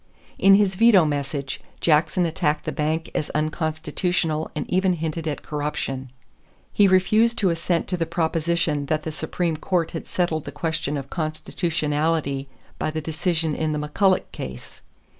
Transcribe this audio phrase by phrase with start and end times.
[0.39, 6.09] In his veto message, Jackson attacked the bank as unconstitutional and even hinted at corruption.
[6.73, 10.97] He refused to assent to the proposition that the Supreme Court had settled the question
[10.97, 14.81] of constitutionality by the decision in the McCulloch case.